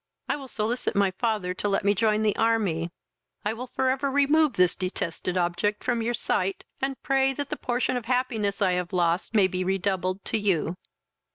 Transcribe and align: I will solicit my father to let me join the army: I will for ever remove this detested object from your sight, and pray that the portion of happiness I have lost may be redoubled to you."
I 0.27 0.35
will 0.35 0.47
solicit 0.47 0.95
my 0.95 1.11
father 1.11 1.53
to 1.53 1.69
let 1.69 1.85
me 1.85 1.93
join 1.93 2.23
the 2.23 2.35
army: 2.35 2.89
I 3.45 3.53
will 3.53 3.67
for 3.67 3.91
ever 3.91 4.09
remove 4.09 4.53
this 4.53 4.75
detested 4.75 5.37
object 5.37 5.83
from 5.83 6.01
your 6.01 6.15
sight, 6.15 6.63
and 6.81 6.99
pray 7.03 7.33
that 7.33 7.49
the 7.51 7.55
portion 7.55 7.95
of 7.95 8.05
happiness 8.05 8.63
I 8.63 8.71
have 8.71 8.93
lost 8.93 9.35
may 9.35 9.45
be 9.45 9.63
redoubled 9.63 10.25
to 10.25 10.39
you." 10.39 10.75